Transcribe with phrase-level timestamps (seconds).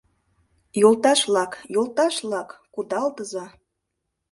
[0.81, 3.45] Йолташ-влак, йолташ-влак, кудалтыза!